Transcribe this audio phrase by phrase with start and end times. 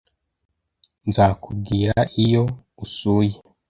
[1.09, 2.43] Nzakubwira iyo
[2.85, 3.37] usuye